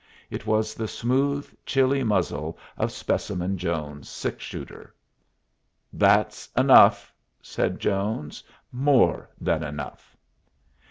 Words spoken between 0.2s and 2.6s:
It was the smooth, chilly muzzle